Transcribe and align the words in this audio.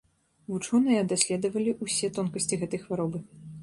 Вучоныя 0.53 1.03
даследавалі 1.13 1.77
ўсе 1.85 2.13
тонкасці 2.19 2.53
гэтай 2.67 2.79
хваробы. 2.89 3.27